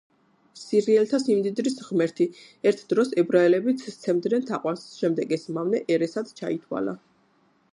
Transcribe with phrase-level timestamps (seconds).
[0.59, 2.27] სირიელთა სიმდიდრის ღმერთი,
[2.71, 6.97] ერთ დროს ებრაელებიც სცემდნენ თაყვანს, შემდეგ ეს მავნე ერესად ჩაითვალა.